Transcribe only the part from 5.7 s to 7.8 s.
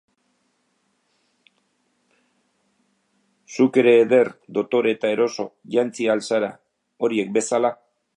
jantzi ahal zara, horiek bezala.